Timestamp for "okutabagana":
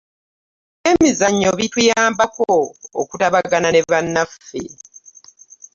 3.01-3.67